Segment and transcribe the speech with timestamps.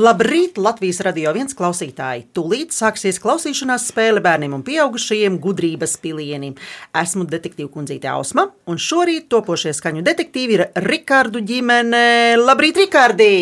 [0.00, 2.22] Labrīt, Latvijas radio viens klausītāji!
[2.36, 6.54] Tūlīt sāksies klausīšanās spēle bērniem un pieaugušajiem gudrības pilienim.
[6.96, 12.40] Esmu detektīva kundzīte Ausma, un šorīt topošie skaņu detektīvi ir Rikārdu ģimene.
[12.40, 13.32] Labrīt, Rikārdi!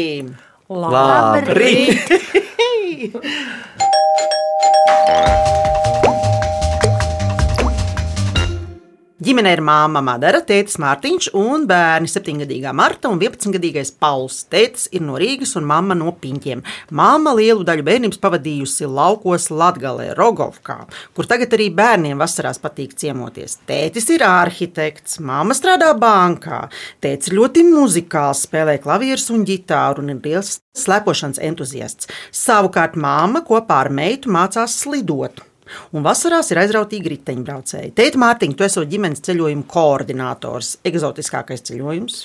[0.68, 2.10] Labrīt!
[9.28, 14.38] Ģimenē ir māma Madara, tētis Mārtiņš un bērni 7-gadīgā Marta un 11-gadīgais Pauls.
[14.48, 16.62] Tētis ir no Rīgas un mamma no Piņķiem.
[16.96, 20.78] Māma lielu daļu bērnības pavadījusi laukos Latgalē, Rogovkā,
[21.12, 23.58] kur tagad arī bērniem vasarās patīk ciemoties.
[23.68, 26.62] Tētis ir arhitekts, māma strādā bankā,
[27.04, 32.08] tētis ļoti muzikāls, spēlē klavierus un ģitāru un ir liels slepošanas entuziasts.
[32.32, 35.44] Savukārt māma kopā ar meitu mācās slidot.
[35.92, 37.92] Un vasarās ir aizrautīgi riteņbraucēji.
[37.98, 40.76] Teikt, Mārtiņ, tu esi ģimenes ceļojuma koordinators.
[40.88, 42.24] Eksotiskākais ceļojums?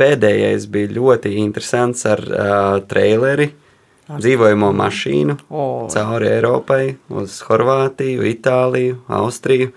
[0.00, 3.50] Pēdējais bija ļoti interesants ar uh, traileri,
[4.12, 5.66] dzīvojamo mašīnu O.
[5.92, 9.72] cauri Eiropai, uz Horvātiju, Itāliju, Austriju.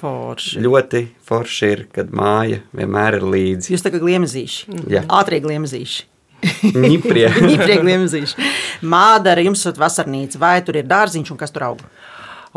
[0.00, 0.60] Forši.
[0.64, 3.74] Ļoti forši ir, kad māja vienmēr ir līdzi.
[3.74, 4.78] Jūs tā kā gliemezīši.
[5.04, 6.06] Ātrie gliemezīši.
[7.84, 8.50] Gliemezīši.
[8.86, 11.84] Mādara, jums ir vasarnīca, vai tur ir dārziņš un kas tur aug?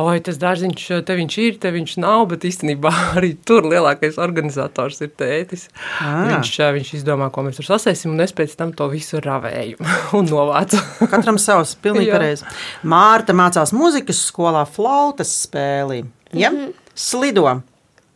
[0.02, 2.90] Oi, tas dārziņš, te viņš ir, te viņš nav, bet īstenībā
[3.20, 5.68] arī tur lielākais organizators ir tētis.
[6.02, 6.24] Ah.
[6.32, 9.78] Viņš, viņš izdomā, ko mēs tur sasēsim, un es pēc tam to visu ravēju
[10.18, 10.82] un novācu.
[11.12, 12.50] Katram savs, pilnīgi pareizi.
[12.90, 16.02] Mārta mācās muzikas skolā flautas spēli.
[16.34, 16.50] Ja?
[16.98, 17.46] Slido,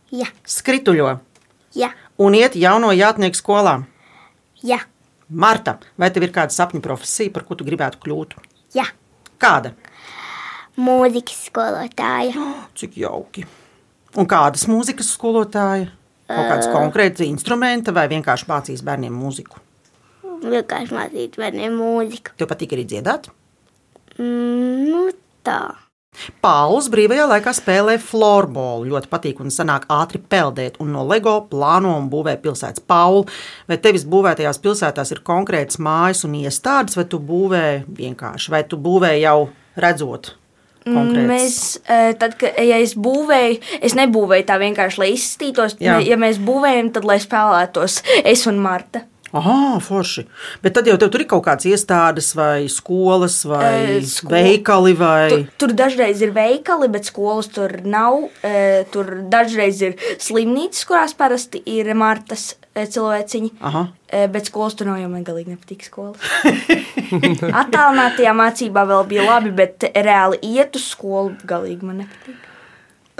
[0.08, 1.10] Jā, skrituļo
[1.76, 1.90] jā,
[2.24, 3.82] un iet jauno jātnieku skolā.
[4.64, 4.80] jā,
[5.30, 8.38] Marta, vai tev ir kāda sapņu profesija, par ko tu gribētu kļūt?
[8.78, 8.86] jā.
[9.38, 9.74] Kāda?
[10.78, 12.34] Mūzikas skolotāja.
[12.80, 13.46] Cik jauki.
[14.18, 15.92] Un kādas mūzikas skolotāja?
[16.28, 19.62] Kaut kāds konkrēts instruments vai vienkārši mācīs bērniem mūziku?
[20.44, 22.34] Vienkārši mācīt bērniem mūziku.
[22.40, 23.30] Tev patīk arī dziedāt?
[24.18, 25.04] Mm, nu
[25.46, 25.62] tā.
[26.42, 28.88] Pauls brīvajā laikā spēlē florbolu.
[28.92, 30.80] Ļoti patīk un sanāk ātri peldēt.
[30.84, 33.28] Un no LEGO plāno un būvē pilsētas Pauli.
[33.70, 37.64] Vai tevis būvētajās pilsētās ir konkrētas mājas un iestādes, vai tu būvē
[38.00, 39.40] vienkārši, vai tu būvē jau
[39.78, 40.36] redzot?
[40.88, 41.28] konkrētas?
[41.28, 41.58] Mēs,
[41.88, 45.78] eh, tad, kad ja es būvēju, es nebūvēju tā vienkārši, lai izstītos.
[45.84, 46.00] Jā.
[46.06, 49.04] Ja mēs būvējam, tad lai spēlētos es un Marta.
[49.36, 50.24] Ah, forši.
[50.64, 55.30] Bet tad jau tur ir kaut kādas iestādes, vai skolas, vai Eh, sko- veikali, vai
[55.30, 58.30] Tur, tur dažreiz ir veikali, bet skolas tur nav.
[58.44, 63.52] Eh, Tur dažreiz ir slimnīcas, kurās parasti ir Martas eh, cilvēciņi.
[63.62, 63.88] Aha.
[64.10, 66.18] Eh, Bet skolas tur nav, jo man galīgi nepatīk skolas.
[67.62, 72.44] Attālinātajā mācībā vēl bija labi, bet reāli iet uz skolu galīgi man nepatīk.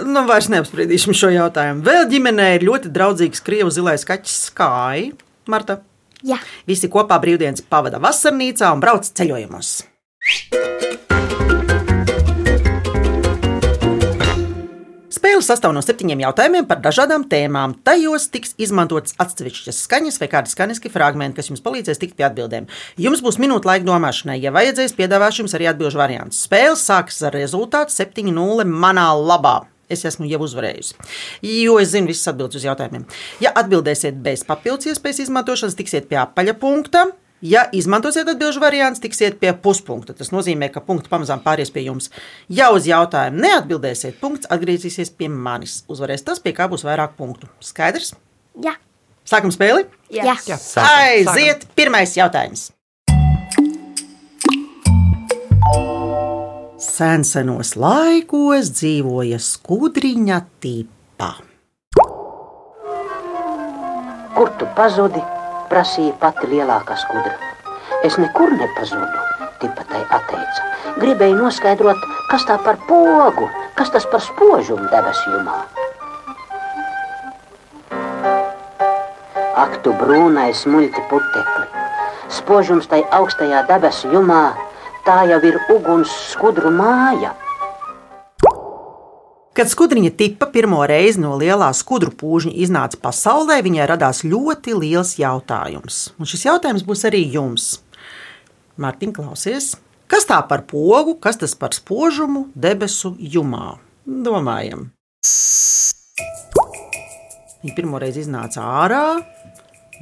[0.06, 1.82] Nu, vairs neapspriedīsim šo jautājumu.
[1.82, 5.08] Vēl ģimenē ir ļoti draudzīgs krievu zilais kaķis Skai.
[5.50, 5.80] Marta.
[6.26, 9.68] Jā, Visi kopā brīvdienas pavada vasarnīcā un brauc ceļojumos.
[15.14, 17.76] Spēle sastāv no septiņiem jautājumiem par dažādām tēmām.
[17.86, 22.66] Tajos tiks izmantotas atsevišķas skaņas vai kādi skaņas fragmenti, kas jums palīdzēs tikt pie atbildēm.
[22.98, 26.42] Jums būs minūte laika domāšanai, ja vajadzēs, piedāvāšu jums arī atbildžu variantus.
[26.50, 29.60] Spēle sāksies ar rezultātu 7-0 manā labā.
[29.88, 30.96] Es esmu jau uzvarējusi,
[31.48, 33.06] jo es zinu visas atbildes uz jautājumiem.
[33.40, 37.06] Ja atbildēsiet bez papildus iespējas izmantošanas, tiksiet pie apaļa punkta.
[37.40, 40.10] Ja izmantosiet atbildžu variantu, tiksiet pie puspunkta.
[40.18, 42.10] Tas nozīmē, ka punkts pamazām pāries pie jums.
[42.50, 45.84] Ja uz jautājumu neatbildēsiet, punkts atgriezīsies pie manis.
[45.88, 47.46] Uzvarēs tas, pie kā būs vairāk punktu.
[47.62, 48.16] Skaidrs?
[48.58, 48.74] jā,
[49.28, 49.86] Sākam spēli!
[50.10, 50.34] jā.
[50.48, 50.58] Jā.
[50.82, 51.68] Aiziet!
[51.78, 52.72] Pirmais jautājums.
[56.78, 61.32] Sensenos laikos dzīvoja skudriņa tipa.
[64.36, 65.24] Kur tu pazudi?
[65.68, 67.34] prasīja pati lielākā skudra.
[68.06, 69.24] Es nekur nepazudu,
[69.60, 70.68] tipa tai atteica.
[71.02, 75.58] Gribēju noskaidrot, kas tā par pogu, kas tas par spožumu debesu jumā.
[79.58, 81.66] Ak, tu brūnais muļķi putekli!
[82.38, 84.52] Spožums tai augstajā debesu jumā,
[85.08, 87.32] tā jau ir uguns skudru māja.
[89.56, 95.16] Kad skudriņa tipa pirmo reizi no lielā skudru pūžņa iznāca pasaulē, viņai radās ļoti liels
[95.18, 96.12] jautājums.
[96.20, 97.80] Un šis jautājums būs arī jums.
[98.78, 99.72] Mārtiņ, klausies,
[100.06, 103.80] kas tā par pogu, kas tas par spožumu debesu jumā?
[104.06, 104.90] Domājam.
[107.64, 109.02] Viņa pirmo reizi iznāca ārā,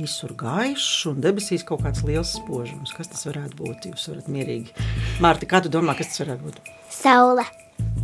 [0.01, 2.95] visur gaišs un debesīs kaut kāds liels spožums.
[2.97, 3.91] Kas tas varētu būt?
[3.93, 4.89] Jūs varat mierīgi.
[5.25, 6.73] Mārtiņ, kā tu domā, kas tas varētu būt?
[6.93, 7.47] Saule.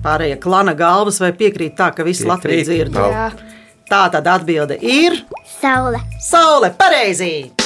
[0.05, 2.97] Pārējie klana galvas vai piekrīt tā, ka visi Latvijas dzird?
[3.93, 5.21] Tā tad atbilde ir
[5.59, 6.01] Saule.
[6.21, 6.73] Saule.
[6.79, 7.62] Pareizi!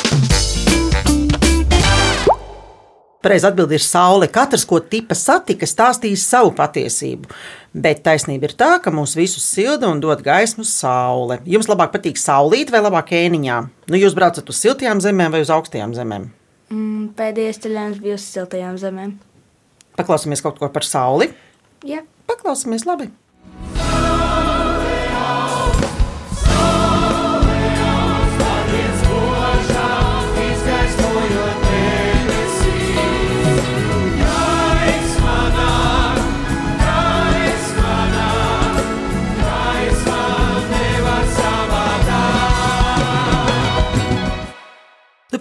[3.27, 4.29] Pareizi atbild ir saule.
[4.31, 7.27] Katrs, ko tipa satika, stāstīs savu patiesību.
[7.75, 11.41] Bet taisnība ir tā, ka mūs visus silda un dod gaismu saule.
[11.43, 13.57] Jums labāk patīk saulīt vai labāk ēniņā?
[13.91, 16.29] Nu, jūs braucat uz siltajām zemēm vai uz augstajām zemēm?
[16.71, 19.17] Mm, pēdējais ceļojums bija uz siltajām zemēm.
[19.99, 21.33] Paklausāmies kaut ko par sauli.
[21.83, 22.07] Jā.
[22.31, 23.11] Paklausāmies labi.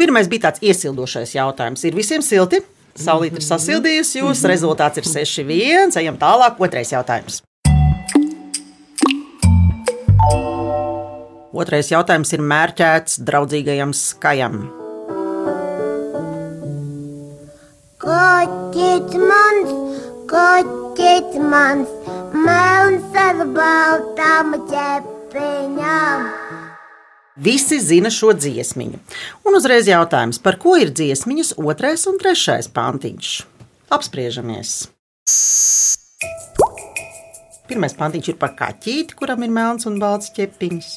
[0.06, 1.84] Pirmais bija tāds iesildošais jautājums.
[1.88, 2.62] Ir visiem silti?
[2.96, 5.98] Saulīt ir sasildījusi jūs, rezultāts ir 6-1.
[6.00, 7.42] Ejam tālāk, otrais jautājums.
[11.56, 14.66] Otrais jautājums ir mērķēts draudzīgajam skajam.
[18.06, 19.76] Koķis mans,
[20.32, 21.92] koķis mans,
[22.36, 26.45] melns ar baltām ķepiņām.
[27.36, 29.00] Visi zina šo dziesmiņu.
[29.44, 33.32] Un uzreiz jautājums, par ko ir dziesmiņas otrais un trešais pantiņš?
[33.92, 34.76] Apspriežamies.
[37.68, 40.88] Pirmais pantiņš ir par kaķīti, kuram ir melns un balts ķepiņš.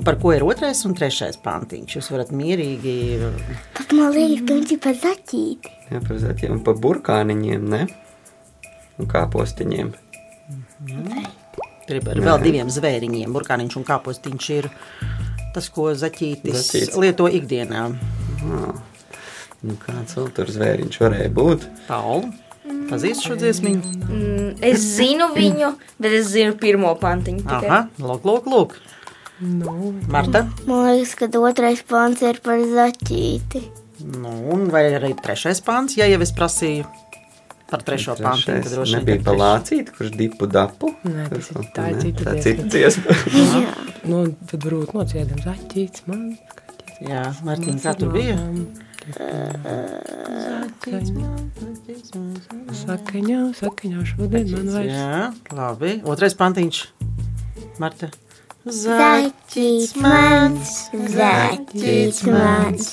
[0.00, 1.98] Un par ko ir otrais un trešais pantiņš?
[1.98, 2.94] Jūs varat mierīgi.
[3.76, 5.74] Pat man liekas, ka viņš ir par zaķīti.
[5.92, 7.82] Jā, par zaķiem un par burkāniņiem, ne?
[8.96, 9.92] Un kāpostiņiem.
[10.88, 13.36] Tur ir par vēl diviem zvēriņiem.
[13.36, 14.72] Burkāniņš un kāpostiņš ir
[15.54, 16.96] tas, ko zaķītis Zaķītis.
[17.02, 17.84] lieto ikdienā.
[19.62, 21.66] Nu, kāds vēl tur zvēriņš varēja būt?
[21.86, 22.32] Pauli,
[22.90, 23.92] pazīst šo dziesmiņu?
[24.08, 25.70] Mm, es zinu viņu,
[26.02, 27.44] bet es zinu pirmo pantiņu.
[27.46, 27.68] tikai.
[27.68, 28.74] Aha, lūk, lūk, lūk.
[30.10, 30.44] Marta.
[30.66, 33.62] Man liekas, ka otrais pāns ir par zaķīti.
[34.18, 36.86] Nu, un vai arī trešais pāns, ja jau es prasīju
[37.72, 39.42] par trešo tad Trešais droši vien nebija ka pa trešais.
[39.42, 40.92] lācīti, kurš dipu dapu.
[41.08, 43.18] Nē, tas ir- tā ir cita tā cita dziesma.
[44.12, 47.02] Nu, tad varbūt nociedam zaķīts, man skatīts.
[47.08, 48.34] Jā, Martīna, kā tur bija?
[52.12, 54.92] Sakaņā, sakaņā šodien man vairs.
[54.92, 55.20] Jā,
[55.56, 55.92] labi.
[56.08, 56.80] Otrais pantiņš.
[57.82, 58.08] Marta.
[58.62, 60.72] Zaķīts mans,
[61.16, 62.92] zaķīts mans,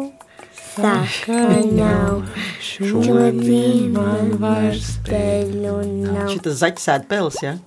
[0.73, 2.23] sakaņau,
[2.63, 6.31] šodien man vairs peļu nav.
[6.33, 7.57] Šitas zaķis ēd pels, jā?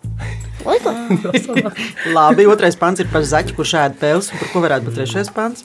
[2.17, 4.31] Labi, otrais pants ir par zaķi, kurš ēd pels.
[4.33, 5.65] un Par ko varētu būt trešais pants?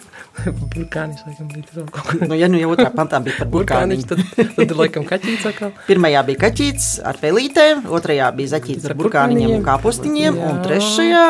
[0.71, 2.21] Burkānis, laikam, bija tur kaut kas.
[2.23, 4.05] Nu, ja nu jau otrā pantā bija par burkāniņu.
[4.07, 4.21] tad,
[4.55, 5.73] tad laikam kaķīts atkal.
[5.89, 10.63] Pirmajā bija kaķītis ar pelītēm, otrajā bija zaķītis ar burkāniņiem un kāpustiņiem, un Jā.
[10.69, 11.25] trešajā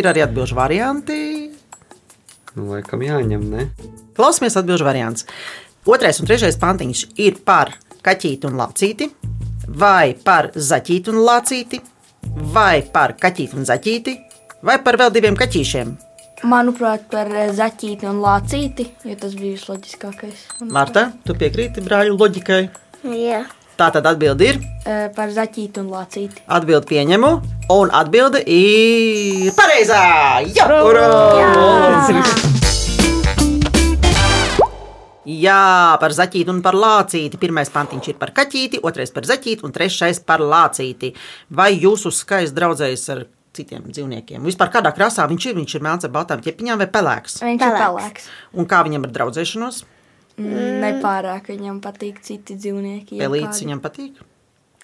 [0.00, 1.18] ir arī atbilžu varianti.
[2.56, 3.68] Nu, laikam jāņem, ne?
[4.16, 5.26] Klausamies atbildžu variants.
[5.86, 7.74] Otrais un trešais pantiņš ir par
[8.06, 9.10] kaķīti un lācīti,
[9.76, 11.82] vai par zaķīti un lācīti,
[12.54, 14.16] vai par kaķīti un zaķīti,
[14.66, 15.94] vai par vēl diviem kaķīšiem.
[16.44, 20.42] Manuprāt, par eh, zaķīti un lācīti, jo tas bija visloģiskākais.
[20.68, 22.66] Marta, tu piekrīti brāļu loģikai?
[23.16, 23.46] Jā.
[23.76, 24.60] Tā tad atbilde ir.
[24.88, 26.44] Eh, Par zaķīti un lācīti.
[26.48, 27.32] Atbildi pieņemu,
[27.76, 30.02] un atbilde ir pareizā.
[30.56, 31.08] Jā, Urā!
[31.40, 32.55] Jā,
[36.00, 37.38] par zaķīti un par lācīti.
[37.42, 41.12] Pirmais pantiņš ir par kaķīti, otrais par zaķīti un trešais par lācīti.
[41.50, 43.24] Vai jūsu skaists draudzējas ar
[43.56, 44.44] citiem dzīvniekiem?
[44.46, 45.58] Vispār kādā krāsā viņš ir?
[45.58, 47.40] Viņš ir melns ar baltām ķepiņām vai pelēks?
[47.42, 47.82] Viņš ir Pelēks.
[47.82, 48.30] pelēks.
[48.54, 49.82] Un kā viņam ar draudzēšanos?
[50.36, 50.80] Mm.
[50.84, 53.18] Nepārāk viņam patīk citi dzīvnieki.
[53.22, 54.18] Pelīts viņam patīk.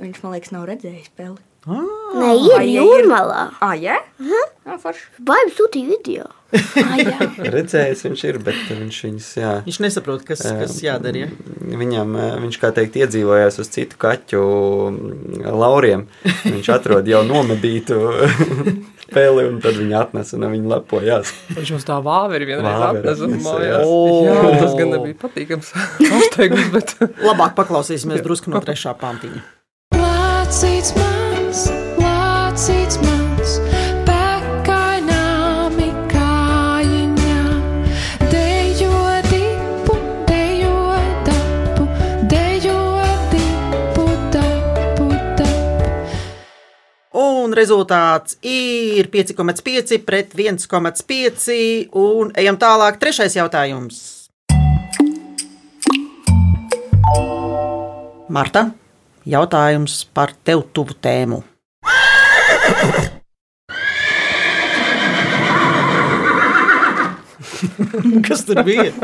[0.00, 1.36] Viņš, man liekas, nav redzējis peli.
[1.68, 1.82] Ah,
[2.18, 3.42] Nē, ir jūrmalā.
[3.62, 3.98] Ah, jā?
[4.18, 5.04] Jā, forši.
[5.22, 6.24] Baigi sūtīja video.
[6.52, 7.36] Ah.
[7.54, 9.52] Redzējis viņš ir, bet viņš viņus, jā.
[9.66, 11.24] viņš nesaprot, kas, kas jādara.
[11.24, 11.28] Ja?
[11.80, 14.42] Viņam, eh, viņš kā teikt, iedzīvojās uz citu kaķu
[14.90, 16.06] mm, lauriem.
[16.44, 18.00] Viņš atrod jau nomedītu
[19.14, 21.32] peli, un tad viņi atnesa un viņi lepojās.
[21.56, 23.88] Viņš mums tā vāveri vienreiz atnesa mājās.
[24.28, 24.36] jā.
[24.60, 25.72] Tas gan nebija patīkams
[26.18, 26.94] apsteigums, bet
[27.24, 29.44] Labāk paklausīsimies drusku no trešā pantiņa.
[29.96, 31.21] Lācīts mans,
[47.62, 51.88] rezultāts ir 5,5 pret 1,5.
[51.98, 52.98] Un ejam tālāk.
[53.02, 54.02] Trešais jautājums.
[58.32, 58.70] Marta,
[59.28, 61.42] jautājums par tev tuvu tēmu.
[68.26, 68.88] Kas tur bija?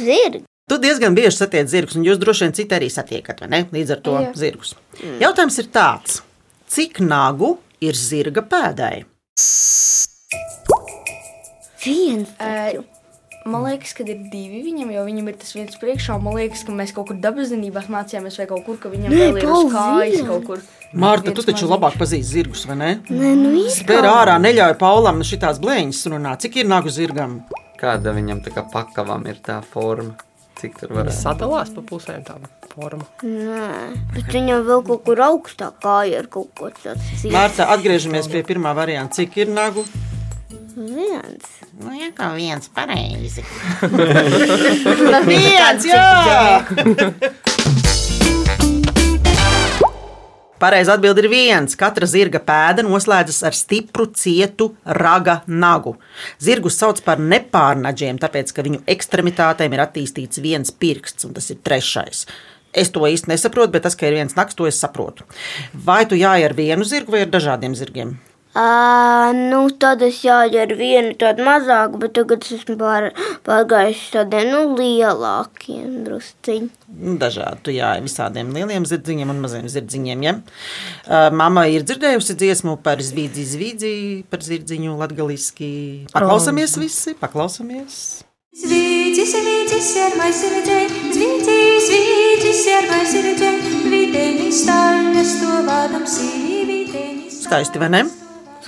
[0.00, 0.44] Zirgi.
[0.70, 3.60] Tu diezgan bieži satiec zirgus, un jūs droši vien citi arī satiekat, vai ne?
[3.74, 4.28] Līdz ar to Jā.
[4.38, 4.76] zirgus.
[5.18, 6.20] Jautājums ir tāds:
[6.70, 8.94] cik nagu ir zirga pēdai?
[11.80, 12.32] Viens.
[12.38, 12.80] Ē,
[13.48, 16.18] Man liekas, ka ir divi viņam, jo viņam ir tas viens priekšā.
[16.20, 19.20] Man liekas, ka mēs kaut kur dabas zinībās mācījāmies, vai kaut kur, ka viņam Nē,
[19.22, 20.64] vēl ir uz kājas kaut kur.
[20.92, 21.70] Mārta, tu taču maziņš.
[21.72, 22.90] labāk pazīsti zirgus, vai ne?
[23.08, 26.44] Nē, nu Spēr ārā, neļauj Paulam šitās blēņas runāt.
[26.44, 27.40] Cik ir nagu zirgam?
[27.80, 30.18] Kāda viņam tā kā pakavam ir tā forma?
[30.60, 32.36] Cik tur varētu Sadalās pa pusēm tā
[32.74, 33.06] forma.
[33.24, 37.24] Nē, bet viņam vēl kaut kur augstāk kāja ir kaut ko tāds.
[37.32, 39.16] Mārta, atgriežamies pie pirmā varianta.
[39.20, 39.86] Cik ir nagu?
[40.76, 41.48] Viens.
[41.80, 43.44] Nu, jā, kā viens pareizi.
[45.30, 47.40] viens, jā!
[50.60, 51.76] Pareizi atbild ir viens.
[51.80, 55.94] Katra zirga pēda noslēdzas ar stipru, cietu raga nagu.
[56.42, 61.62] Zirgus sauc par nepārnaģiem, tāpēc, ka viņu ekstremitātēm ir attīstīts viens pirksts, un tas ir
[61.64, 62.26] trešais.
[62.76, 65.24] Es to īsti nesaprotu, bet tas, ka ir viens nakts, to es saprotu.
[65.72, 68.18] Vai tu jāj ar vienu zirgu vai ar dažādiem zirgiem?
[68.50, 73.12] À, nu, tad es jāju ar vienu tādu mazāku, bet tagad es esmu pār,
[73.46, 76.70] pārgājis tādiem nu, lielākiem drusciņiem.
[76.90, 77.60] Nu, Dažādi.
[77.68, 80.24] Tu jāj visādiem lieliem zirdziņiem un maziem zirdziņiem.
[80.26, 80.32] Ja?
[81.06, 83.92] Uh, Mama ir dzirdējusi dziesmu par zvīdzi, zvīdzi,
[84.32, 85.70] par zirdziņu latgaliski.
[86.10, 88.00] Paklausamies visi, paklausamies.
[88.50, 90.80] Zvīdzi, zvīdzi, sērmai sirdzē,
[91.14, 93.52] zvīdzi, zvīdzi, sērmai sirdzē,
[93.92, 97.30] vidēni stāļas to vādam sīvītēni.
[97.44, 98.02] Skaisti, vai ne?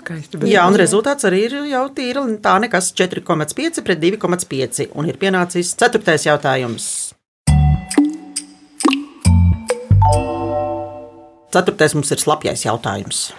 [0.02, 0.40] Skaisti.
[0.50, 2.25] Jā, un rezultāts arī ir jau tīra.
[2.42, 4.88] Tā nekas 4,5 pret 2,5.
[4.99, 7.14] Un ir pienācis ceturtais jautājums.
[11.52, 13.30] Ceturtais mums ir slapjais jautājums.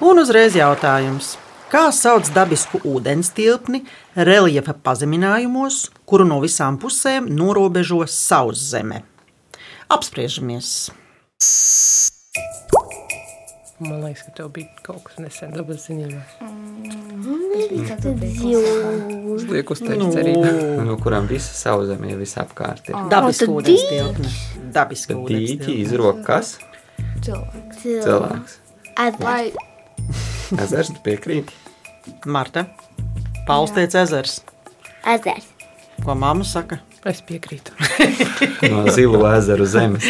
[0.00, 1.34] Un uzreiz jautājums.
[1.70, 3.84] Kā sauc dabisku ūdens tilpni
[4.18, 9.04] reljefa pazeminājumos, kuru no visām pusēm norobežo sauszeme?
[9.90, 10.90] Apspriežamies!
[13.80, 16.34] Man liekas, ka tev bija kaut kas nesen dabas zinībās.
[19.38, 20.50] Es lieku uz tevis cerību.
[20.90, 22.90] no kurām visa sauszeme ir visapkārt.
[22.90, 22.98] Ir.
[23.14, 24.34] Dabiska tad ūdens tilpne.
[24.74, 25.80] Dabiska Tad ūdens dīķi tilpne.
[25.86, 26.56] izrok kas?
[27.24, 27.86] Cilvēks.
[27.86, 28.62] Cilvēks.
[29.22, 29.42] Vai
[30.58, 31.50] Ezers tu piekrīt.
[32.26, 32.64] Marta.
[33.46, 34.40] Pauls teica ezers.
[35.06, 35.46] Ezers.
[36.02, 36.80] Ko mamma saka?
[37.06, 37.70] Es piekrītu.
[38.70, 40.04] No zilo ezeru zemes.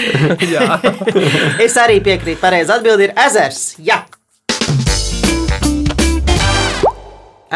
[1.66, 2.40] Es arī piekrītu.
[2.40, 3.76] Pareizi atbild ir ezers.
[3.84, 4.00] Jā.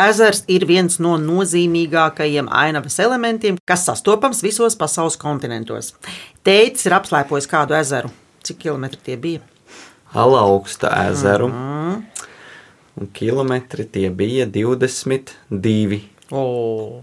[0.04, 5.94] Ezers ir viens no nozīmīgākajiem ainavas elementiem, kas sastopams visos pasaules kontinentos.
[6.44, 8.10] Teicis ir apslēpojis kādu ezeru.
[8.44, 9.40] Cik kilometri tie bija?
[10.14, 11.48] Alaugsta ezeru.
[13.00, 16.00] Un kilometri tie bija 22.
[16.30, 17.02] O.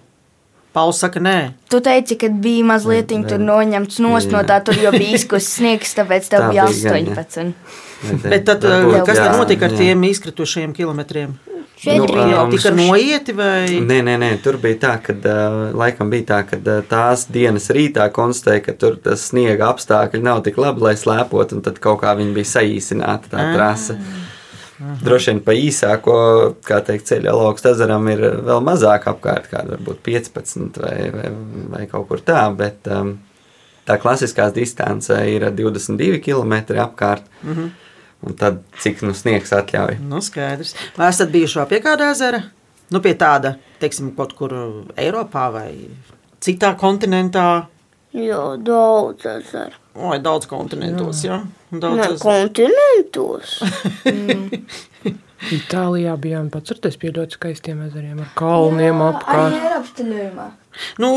[0.71, 4.43] Pauls saka, nē, tu teici, ka bija mazliet noņemts no Jā.
[4.47, 7.15] tā, tur jau bija izkusis sniegs, tāpēc tev Tā bija bija gan, jā.
[7.19, 8.23] 18.
[8.23, 9.81] bet tad, Varbūt, kas tad jā, notika ar jā.
[9.83, 11.35] tiem izkritušajiem kilometriem?
[11.81, 13.81] Šeit Nu, bija Jau tika noieti vai?
[13.81, 17.67] Nē, nē, nē, tur bija tā, ka uh, laikam bija tā, ka uh, tās dienas
[17.73, 22.03] rītā konstatēja, ka tur tas sniega apstākļi nav tik labi, lai slēpot, un tad kaut
[22.03, 23.97] kā viņi bija saīsināta tā trasa.
[25.01, 26.13] Droši vien pa īsāko,
[26.65, 31.27] kā teikt, ceļa lauks ezeram ir vēl mazāk apkārt, kāda varbūt 15 vai, vai,
[31.75, 33.15] vai kaut kur tā, bet um,
[33.85, 37.29] tā klasiskā distance ir 22 km apkārt.
[37.43, 37.69] Mm -hmm.
[38.21, 39.97] Un tad cik nu sniegs atļauj?
[40.05, 40.75] Nu, skaidrs.
[40.97, 42.43] Vai esat bijuši pie kāda ezera?
[42.91, 44.53] Nu, pie tāda, teiksim, kaut kur
[44.95, 45.69] Eiropā vai
[46.39, 47.65] citā kontinentā.
[48.13, 49.80] Jā, daudz ezeru.
[49.91, 51.41] Oi, daudz kontinentos, jā.
[51.71, 52.21] Daudz Nē, ezeru.
[52.23, 53.57] kontinentos.
[55.51, 59.57] Itālijā bijām pats ar tās piedot skaistiem ezeriem ar kalniem apkārt.
[59.57, 60.47] Eiropas ceļojumā.
[61.01, 61.09] Nu,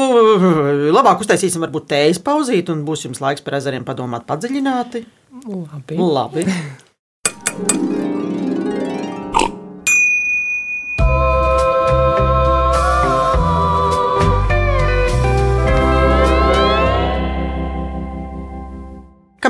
[0.97, 5.05] labāk uztaisīsim varbūt tējas pauzīt, un būs jums laiks par ezeriem padomāt padziļināti.
[5.45, 6.01] Labi.
[6.01, 7.93] Labi.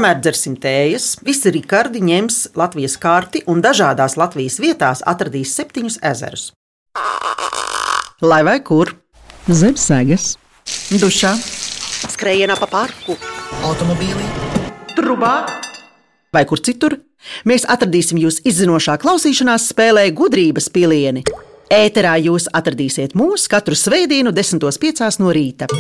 [0.04, 6.42] Kamēr dzersim tējas, visi Rikardi ņems Latvijas karti un dažādās Latvijas vietās atradīs septiņus ezerus.
[8.20, 8.92] Lai vai kur?
[9.49, 10.34] Zem sēgas,
[11.00, 11.30] dušā,
[12.12, 13.16] skrējienā pa parku,
[13.64, 14.28] automobīlī,
[14.92, 15.32] trubā
[16.37, 16.99] vai kur citur,
[17.49, 21.25] mēs atradīsim jūs izzinošā klausīšanās spēlē gudrības pilieni.
[21.73, 25.08] Ēterā jūs atradīsiet mūs katru svētdienu, 10.5.
[25.25, 25.73] no rīta.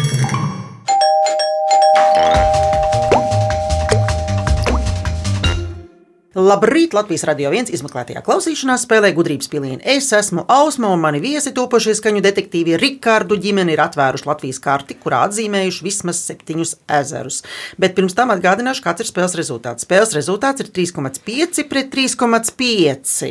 [6.34, 6.90] Labrīt!
[6.98, 9.78] Latvijas radio viens izmeklētajā klausīšanās spēlē gudrības pilīna.
[9.86, 14.96] Es esmu Ausma un mani viesi topošie skaņu detektīvi Rikārdu ģimeni ir atvēruši Latvijas karti,
[14.98, 17.38] kurā atzīmējuši vismaz septiņus ezerus.
[17.78, 19.86] Bet pirms tam atgādināšu, kāds ir spēles rezultāts.
[19.86, 23.30] Spēles rezultāts ir 3,5 pret 3,5.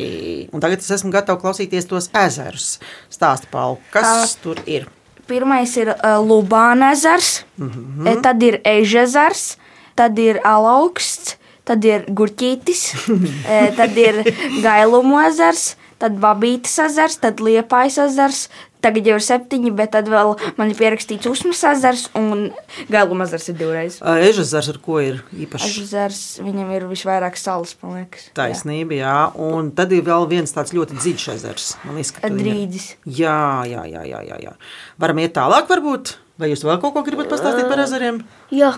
[0.56, 2.78] Un tagad es esmu gatava klausīties tos ezerus.
[3.12, 4.34] Stāsta, Paul, kas Ā.
[4.40, 4.88] tur ir?
[5.28, 7.70] Pirmais ir uh, Lubāna ezers, mm.
[7.70, 8.20] -hmm.
[8.24, 9.58] tad ir Ežezers,
[9.92, 11.36] tad ir Alauksts,
[11.68, 12.84] tad ir Gurķītis,
[13.48, 14.22] eh, tad ir
[14.64, 18.46] Gailumu ezers, tad Babītas ezers, tad Liepājas ezers.
[18.84, 22.50] Tagad jau ir septiņi, bet tad vēl man ir pierakstīts Usmas ezers un
[22.92, 23.96] Gailuma ezers ir divreiz.
[24.04, 25.78] Ežazars ar ko ir īpašs?
[25.86, 28.26] Ezers, viņam ir visvairāk salas, man liekas.
[28.36, 29.14] Taisnība, jā.
[29.40, 31.70] Un tad ir vēl viens tāds ļoti dziļš ezers.
[31.86, 32.90] Man liekas, ka Drīdis.
[33.08, 33.38] Jā,
[33.70, 34.54] jā, jā, jā, jā, jā.
[35.00, 36.18] Varam iet tālāk, varbūt.
[36.34, 38.16] Vai jūs vēl kaut ko gribat pastāstīt par ezeriem?
[38.50, 38.72] Jā,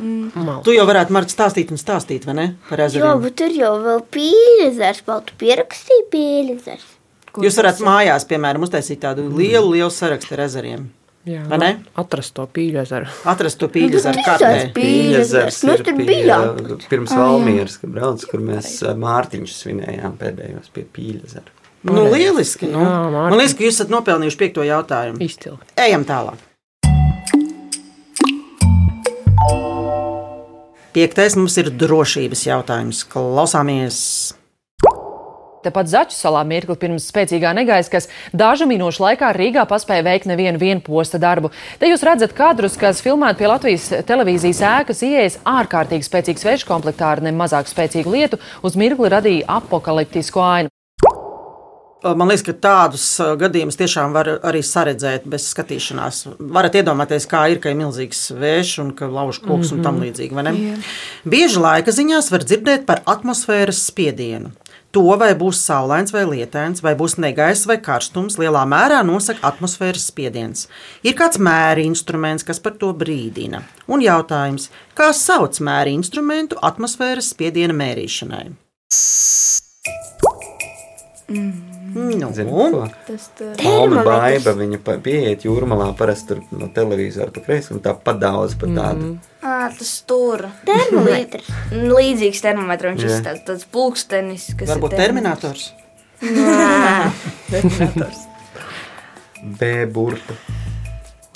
[0.66, 2.44] Tu jau varētu Marta stāstīt un stāstīt, vai ne?
[2.68, 3.22] Par jā ezeriem.
[3.24, 6.84] bet tur jau vēl pīlizērs, vēl tu pierakstīji pīlizērs.
[7.46, 10.86] Jūs varat mājās, piemēram, uztaisīt tādu lielu, lielu sarakstu ar ezeriem.
[11.26, 11.68] Jā, Vai ne?
[11.98, 13.08] Atrast to pīļu ezeru.
[13.26, 14.50] Atrast to tas kartē.
[14.60, 16.60] ir Pīļezers, mēs tur bijām.
[16.92, 21.56] Pirms Valmieras, kad brauc, kur mēs ā, Mārtiņus svinējām pēdējos pie Pīļezera.
[21.88, 22.68] Nu, lieliski.
[22.70, 22.84] Nu.
[22.84, 23.32] Jā, Mārtiņ.
[23.32, 25.18] Man liekas, ka jūs esat nopelnījuši piekto jautājumu.
[25.26, 25.58] Izcili.
[25.82, 26.38] Ejam tālāk.
[30.96, 33.02] Piektais mums ir drošības jautājums.
[33.12, 33.96] Klausāmies!
[35.66, 40.62] Tepat Zaķu salā mirkli pirms spēcīgā negaisa, kas dažu minūšu laikā Rīgā paspēja veikt nevienu
[40.62, 41.50] vienposta darbu.
[41.76, 47.12] Te jūs redzat kadrus, kas filmēti pie Latvijas televīzijas ēkas ieejas ārkārtīgi spēcīgs veids komplektā
[47.12, 50.72] ar ne mazāk spēcīgu lietu, uz mirkli radīja apakaliptisku ainu.
[52.14, 56.22] Man liekas, ka tādus uh, gadījumus tiešām var arī saredzēt bez skatīšanās.
[56.38, 60.36] Varat iedomāties, kā ir, ka ir milzīgs vējš un ka lauž koks un tam līdzīgi.
[60.36, 60.54] vai ne?
[61.26, 64.52] Bieži laika ziņās var dzirdēt par atmosfēras spiedienu.
[64.96, 70.06] To, vai būs saulains vai lietains, vai būs negaiss vai karstums, lielā mērā nosaka atmosfēras
[70.08, 70.70] spiediens.
[71.04, 73.60] Ir kāds mēra instruments, kas par to brīdina.
[73.92, 78.46] Un jautājums, kā sauc mēra instrumentu atmosfēras spiediena mērīšanai?
[81.96, 82.82] Nu, Zini, ko?
[83.06, 87.94] Tas tur Alma baiba, viņa pieiet jūrmalā, parasti tur no televizora pa kreisi un tā
[87.96, 89.14] padaudz pa tādu.
[89.40, 90.44] Ā, tas tur.
[90.68, 91.48] Termometrs.
[91.96, 95.70] Līdzīgs termometram, viņš ir tāds, tāds pulkstenis, kas Varbūt ir terminators.
[97.52, 98.22] terminators.
[99.56, 100.36] B burta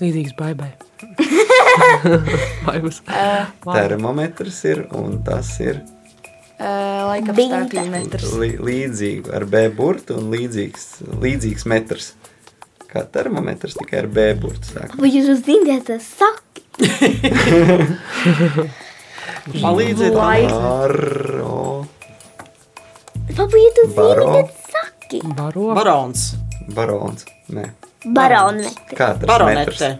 [0.00, 0.70] Līdzīgs baibai.
[3.76, 5.82] Termometrs ir un tas ir
[6.60, 8.34] Laika apstākļu metrs.
[8.36, 10.82] līdzīgi ar B burtu un līdzīgs,
[11.22, 12.10] līdzīgs metrs.
[12.90, 14.92] Kā termometrs tikai ar B burtu sāk.
[15.00, 16.42] Vai jūs zināt, tas saka?
[19.60, 20.50] Palīdziet man!
[20.50, 21.86] Baro,
[23.30, 25.20] Vai jūs zināt, saki?
[25.38, 25.70] Baro.
[25.78, 26.20] Barons,
[26.76, 27.24] barons.
[27.54, 27.64] Nē.
[28.16, 28.74] Barometrs.
[28.96, 29.90] Kā tas baronete.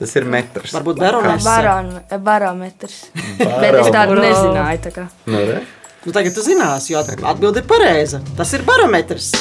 [0.00, 0.72] Tas ir metrs.
[0.72, 1.44] Varbūt baronese.
[1.44, 1.90] Baron,
[2.24, 3.02] barometrs.
[3.36, 4.80] Bet es tādu nezināju.
[4.86, 5.06] Tā kā.
[5.28, 5.60] Nu, re?
[6.06, 8.24] Nu, tagad tu zināsi, jo atbilde ir pareiza.
[8.40, 9.34] Tas ir barometrs.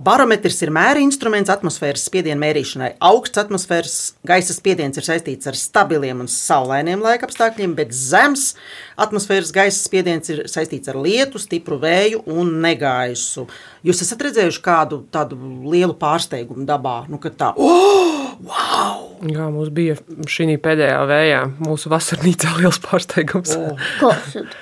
[0.00, 2.94] Barometrs ir mēra instruments atmosfēras spiediena mērīšanai.
[3.04, 8.54] Augsts atmosfēras gaisa spiediens ir saistīts ar stabiliem un saulainiem laika apstākļiem, bet zems
[9.00, 13.44] atmosfēras gaisa spiediens ir saistīts ar lietu, stipru vēju un negaisu.
[13.84, 15.36] Jūs esat redzējuši kādu tādu
[15.68, 19.04] lielu pārsteigumu dabā, nu, kad tā, oh, wow!
[19.28, 23.52] Jā, mums bija šī pēdējā vējā, mūsu vasarnīcā liels pārsteigums.
[24.00, 24.58] Kosud.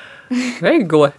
[0.66, 1.14] Veigli.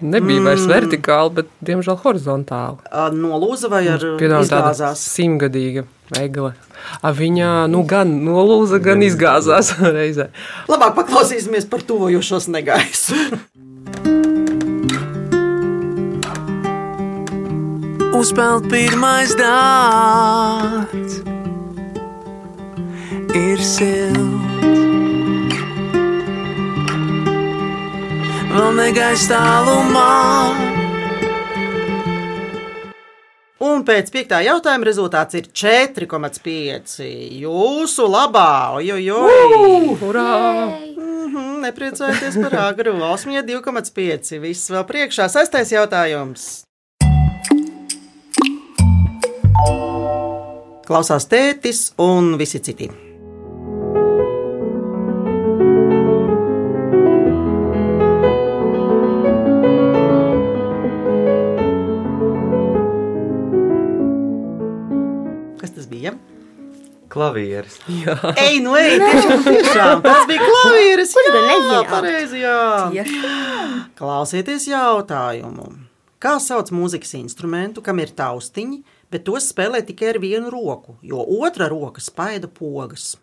[0.00, 2.78] Nebija vairs vertikāli, bet diemžēl horizontāli.
[3.16, 5.02] Nolūza vai ar Piedāvā tāda izgāzās?
[5.16, 5.84] simtgadīga
[6.16, 6.54] veigla.
[7.04, 10.30] A Viņa nu, gan nolūza, gan izgāzās reizē.
[10.72, 13.18] Labāk paklausīsimies par tuvojošos negaisu.
[18.20, 21.20] Uzpeld pirmais dārts
[23.36, 24.49] ir silts.
[28.76, 30.10] Negaiss tālumā.
[33.60, 36.96] Un pēc piektā jautājuma rezultāts ir 4,5.
[37.42, 39.10] Jūsu labā, ojoj!
[40.08, 40.30] Urā!
[40.96, 42.96] Mhm, Nepriecājieties par agru.
[43.10, 44.40] Osmija 2,5.
[44.42, 45.28] Viss vēl priekšā.
[45.32, 46.48] Sestais jautājums.
[50.90, 52.88] Klausās tētis un visi citi.
[67.20, 67.74] Klavieris.
[68.40, 71.10] Ej, nu ej, tiešām, tiešām tas bija klavieris.
[71.12, 73.04] Jā, pareizi, jā.
[73.98, 75.66] Klausieties jautājumu.
[76.20, 78.80] Kā sauc mūzikas instrumentu, kam ir taustiņi,
[79.12, 83.18] bet tos spēlē tikai ar vienu roku, jo otra roka spaida pogas?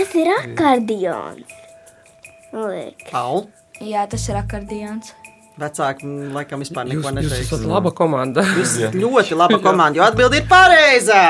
[0.00, 1.56] Tas ir akordions.
[2.56, 3.04] Liek.
[3.12, 3.50] Paul,
[3.84, 5.12] Jā, tas ir akordions.
[5.60, 7.46] Vecāki mm, laikam vispār Jūs, neko jūs neteiks.
[7.52, 8.44] esat laba komanda.
[8.58, 11.24] Jūs esat ļoti laba komanda, jo atbildi ir pareizā.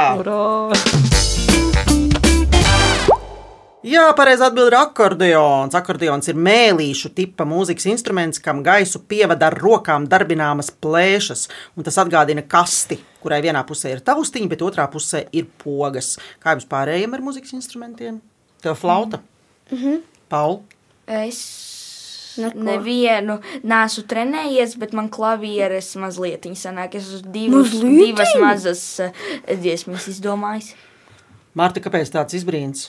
[3.89, 5.73] Jā, pareizi atbild ir akordeons.
[5.79, 11.47] Akordeons ir mēlīšu tipa mūzikas instruments, kam gaisu pievada ar rokām darbināmas plēšas.
[11.79, 16.17] Un tas atgādina kasti, kurai vienā pusē ir taustiņa, bet otrā pusē ir pogas.
[16.43, 18.21] Kā jums pārējiem ar mūzikas instrumentiem?
[18.61, 19.23] Tev flauta,
[19.71, 20.03] Mhm.
[20.29, 20.63] Paul.
[21.07, 21.39] Es
[22.39, 22.63] Neko.
[22.69, 26.95] nevienu nesu trenējies, bet man klavieres mazliet sanāk.
[26.99, 29.13] Es esmu divas, divas mazas eh,
[29.59, 30.73] dziesmas izdomājis.
[31.59, 32.89] Mārta, kāpēc tāds izbrīns?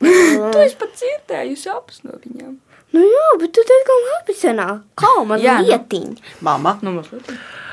[0.00, 2.54] Tu esi pat dzirdējusi abas no viņām.
[2.90, 3.62] Nu jā, bet tu
[4.08, 4.80] labi sanāk.
[4.98, 5.68] Kā man Jā, nu.
[5.68, 6.14] lietiņ?
[6.42, 7.28] Mama, Nu, mazliet.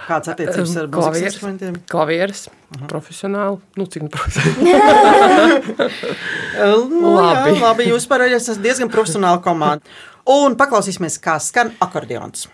[0.08, 1.80] kāds attiecības ar mūzikas Klavieres, instrumentiem?
[1.90, 2.44] klavieres
[2.92, 3.58] profesionāli.
[3.80, 4.68] Nu, cik nu profesionāli?
[6.60, 7.18] Nu, labi.
[7.18, 7.56] Labi.
[7.56, 9.84] Jā, labi, jūs pareizi esat diezgan profesionāli komanda.
[10.28, 12.50] Un paklausīsimies, kā skan akordeons.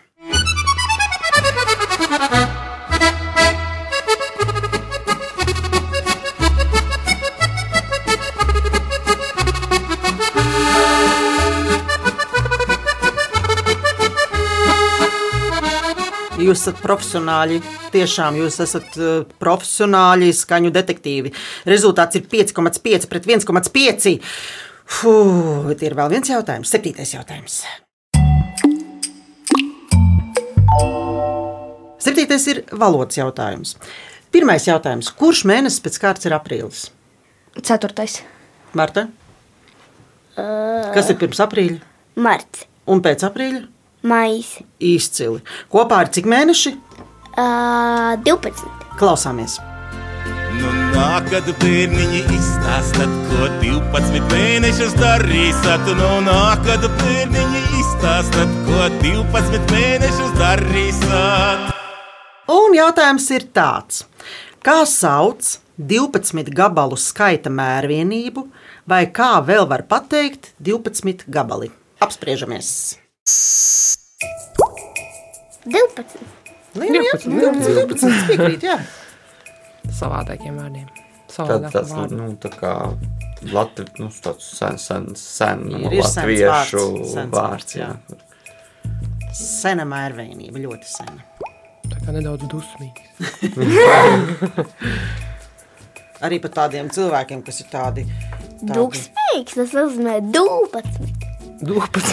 [16.43, 17.57] Jūs esat profesionāļi,
[17.93, 21.33] tiešām jūs esat uh, profesionāļi, skaņu detektīvi.
[21.69, 24.13] Rezultāts ir 5,5 pret 1,5.
[24.85, 27.61] Fuh, bet ir vēl viens jautājums, septītais jautājums.
[32.03, 33.77] Septītais ir valodas jautājums.
[34.33, 35.11] Pirmais jautājums.
[35.15, 36.87] Kurš mēnesis pēc kārtas ir aprīlis?
[37.61, 38.19] Ceturtais.
[38.73, 39.07] Marta?
[40.35, 41.77] Kas ir pirms aprīļa
[42.17, 43.67] Marts, un pēc aprīļa?
[44.03, 45.39] maijs, Izcili.
[45.71, 46.73] Kopā ar cik mēneši?
[47.37, 48.65] uh, 12.
[48.99, 49.59] Klausāmies!
[50.63, 55.89] Nu, nākad bērniņi izstāstat, ko 12 mēnešus darīsat.
[55.99, 61.67] Nu, nākad bērniņi izstāstat, ko 12 mēnešus darīsat.
[62.53, 64.05] Un jautājums ir tāds,
[64.63, 68.47] kā sauc 12 gabalu skaita mērvienību,
[68.87, 71.73] vai kā vēl var pateikt 12 gabali?
[72.03, 72.69] Apspriežamies!
[75.67, 76.19] 12.
[76.73, 78.79] Nu, jā, jā, 12, 12, piekrīt, jā.
[79.93, 80.87] Savādākiem vārdiem.
[81.33, 82.17] Tad tas vārdiem.
[82.19, 82.73] nu, tā kā
[83.53, 87.37] Latvi, nu, tāds sen, sen, sen Ir, ir sens latviešu vārds, sens vārds.
[87.37, 87.89] vārds, jā.
[89.33, 91.21] Sena mērvienība, ļoti sena.
[91.89, 93.03] Tā kā nedaudz dusmīgi.
[96.23, 98.01] Arī par tādiem cilvēkiem, kas ir tādi.
[98.61, 101.23] tādi Dūksmīgs, tas nozīmē 12.
[101.63, 102.07] 12.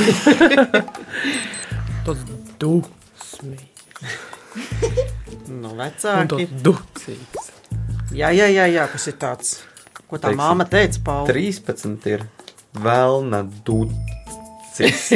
[2.06, 2.18] Tas
[2.58, 3.68] dusmīgi.
[5.50, 6.26] nu, Un vecāki.
[6.32, 7.49] tas ducīgs.
[8.10, 9.52] Jā, jā, jā, jā, kas ir tāds.
[10.10, 11.30] Ko tā Teiksim, māma teica, Pauli?
[11.30, 12.24] 13 ir
[12.74, 15.06] vēlna ducis.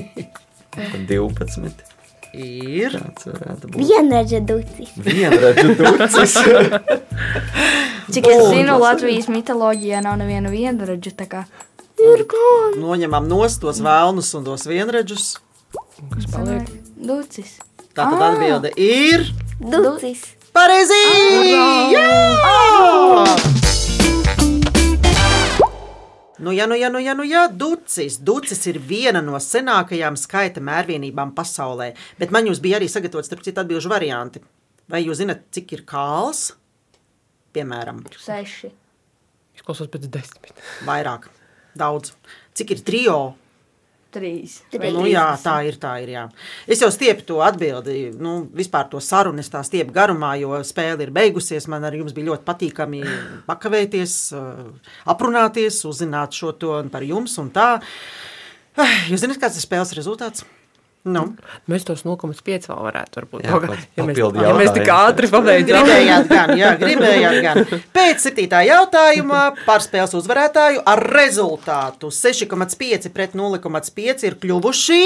[0.74, 1.86] Tad 12.
[2.34, 2.94] Ir.
[2.94, 3.80] Tāds varētu būt.
[3.82, 4.92] Vienreģa ducis.
[5.02, 6.36] Vienredzu ducis.
[8.14, 11.14] Cik es zinu, Latvijas mitoloģijā nav neviena vienradža.
[11.18, 11.44] tā kā
[12.00, 12.44] Ir kā?
[12.80, 15.34] Noņemam nost tos vēlnus un tos vienredžus.
[16.14, 16.70] Kas paliek?
[16.96, 17.58] Ducis.
[17.94, 19.26] Tā tad atbilde ir.
[19.60, 20.22] Ducis.
[20.52, 20.94] Pareizi!
[26.38, 28.16] Nu, ja, nu, ja, nu, ja, nu, ja, ducis.
[28.18, 33.44] Ducis ir viena no senākajām skaita mērvienībām pasaulē, bet man jums bija arī sagatavots starp
[33.44, 34.42] citu atbildžu varianti.
[34.90, 36.48] Vai jūs zināt, cik ir kāls?
[37.54, 38.72] Piemēram, Seši.
[39.58, 40.64] Izklausās pēc desmit.
[40.88, 41.28] vairāk,
[41.78, 42.14] daudz.
[42.56, 43.20] Cik ir trijo?
[44.10, 44.56] Trīs.
[44.74, 45.76] Nu, jā, tā ir.
[45.78, 46.24] Tā ir jā.
[46.66, 51.06] Es jau stiepu to atbildi, nu, vispār to sarunu, es tā stiepu garumā, jo spēle
[51.06, 51.68] ir beigusies.
[51.70, 53.02] Man arī jums bija ļoti patīkami
[53.46, 57.68] pakavēties, eh, aprunāties, uzzināt šo to par jums un tā.
[58.76, 60.44] Ah, Jūs zināt, kāds ir spēles rezultāts?
[61.08, 61.22] Nu.
[61.70, 63.46] Mēs tos 0,5 vēl varētu varbūt.
[63.46, 65.14] Jā, kaut ja, mēs, papildu ja mēs tik jautājums.
[65.14, 65.88] ātri pabeidzām.
[65.88, 67.62] Gribējāt gan, jā, gribējāt gan.
[67.96, 75.02] Pēc septītā jautājuma par spēles uzvarētāju ar rezultātu 6,5 pret 0,5 ir kļuvuši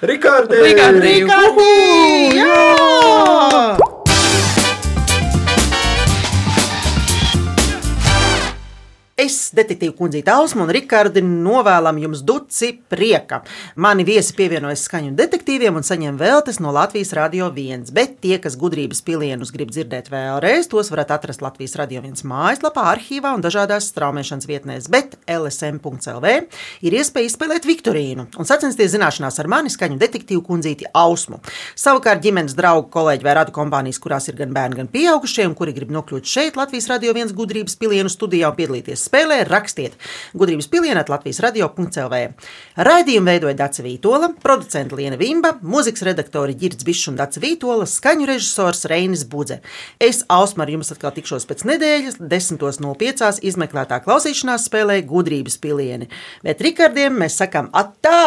[0.00, 0.56] Rikārdi!
[0.64, 1.10] Rikārdi!
[1.20, 1.72] Rikārdi!
[2.38, 3.89] Jā!
[9.20, 13.42] Es, detektīvu kundzīte Ausma un Rikārdi, novēlam jums duci prieka.
[13.76, 18.56] Mani viesi pievienojas skaņu detektīviem un saņem vēltes no Latvijas Radio 1, bet tie, kas
[18.56, 23.90] gudrības pilienus grib dzirdēt vēlreiz, tos varat atrast Latvijas Radio 1 mājaslapā, arhīvā un dažādās
[23.92, 26.32] straumēšanas vietnēs, bet lsm.lv
[26.88, 31.42] ir iespēja izspēlēt Viktorīnu un sacensties zināšanās ar mani skaņu detektīvu kundzīti Ausmu.
[31.76, 35.76] Savukārt ģimenes draugu, kolēģi vai radu kompānijas, kurās ir gan bērni, gan pieaugušie, un kuri
[35.76, 39.98] grib nokļūt šeit Latvijas Radio 1 gudrības pilienu studijā un piedalīties spēlē, rakstiet
[40.38, 42.20] gudrības pilienā Latvijas radio.clv.
[42.80, 48.28] Raidījumu veidoja Dāca Vītola, producents Liena Vimba, mūzikas redaktori Girds Bišs un Dāca Vītola, skaņu
[48.30, 49.60] režisors Reinis Budze.
[50.00, 53.42] Es, Ausma, ar jums atkal tikšos pēc nedēļas, 10.05.
[53.50, 56.10] izmeklētā klausīšanās spēlē gudrības pilieni.
[56.46, 58.18] Bet Rikardiem mēs sakām atā,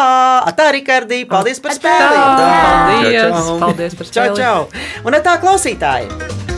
[0.50, 2.24] atā Rikardī, paldies par spēli!
[2.44, 4.42] Paldies, paldies par Čau, spēli!
[4.44, 5.06] čau!
[5.08, 6.53] Un atā klausītāji!